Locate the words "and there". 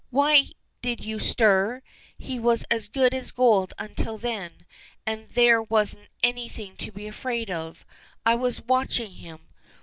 5.05-5.61